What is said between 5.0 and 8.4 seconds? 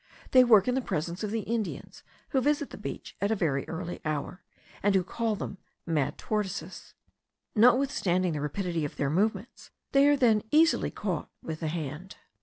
call them mad tortoises. Notwithstanding